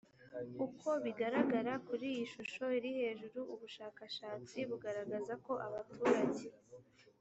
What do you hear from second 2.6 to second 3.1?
iri